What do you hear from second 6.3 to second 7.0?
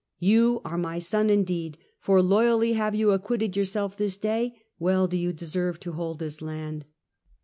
land."